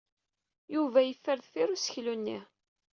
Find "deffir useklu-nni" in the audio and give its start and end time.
1.39-2.39